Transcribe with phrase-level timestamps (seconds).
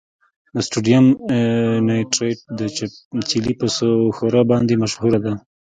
[0.55, 1.05] د سوډیم
[1.87, 3.67] نایټریټ د چیلي په
[4.15, 5.33] ښوره باندې مشهوره ده.